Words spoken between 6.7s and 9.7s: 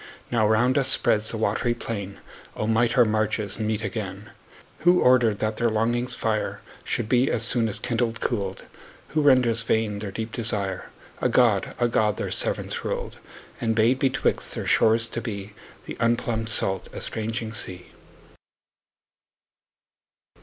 Should be, as soon as kindled, cool'd? 20 Who renders